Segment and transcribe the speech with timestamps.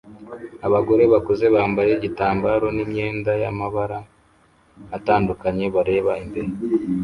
[0.67, 3.99] Abagore bakuze bambaye igitambaro n imyenda yamabara
[4.97, 6.49] atandukanye bareba imbere